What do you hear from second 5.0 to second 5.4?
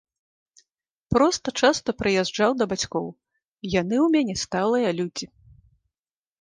людзі.